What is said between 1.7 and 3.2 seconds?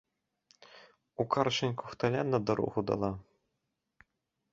кухталя на дарогу дала.